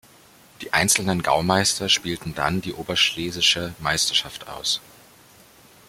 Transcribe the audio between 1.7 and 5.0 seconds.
spielten dann die Oberschlesische Meisterschaft aus.